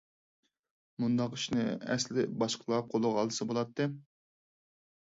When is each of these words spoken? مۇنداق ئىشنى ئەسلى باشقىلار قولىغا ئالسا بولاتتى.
مۇنداق 1.03 1.35
ئىشنى 1.39 1.67
ئەسلى 1.75 2.27
باشقىلار 2.45 2.85
قولىغا 2.97 3.23
ئالسا 3.27 3.53
بولاتتى. 3.53 3.93